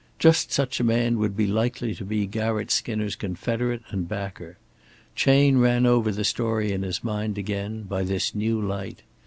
Just 0.17 0.51
such 0.51 0.79
a 0.79 0.83
man 0.83 1.19
would 1.19 1.37
be 1.37 1.45
likely 1.45 1.93
to 1.93 2.03
be 2.03 2.25
Garratt 2.25 2.71
Skinner's 2.71 3.15
confederate 3.15 3.83
and 3.91 4.07
backer. 4.09 4.57
Chayne 5.13 5.59
ran 5.59 5.85
over 5.85 6.11
the 6.11 6.23
story 6.23 6.71
in 6.71 6.81
his 6.81 7.03
mind 7.03 7.37
again, 7.37 7.83
by 7.83 8.01
this 8.01 8.33
new 8.33 8.59
light. 8.59 9.03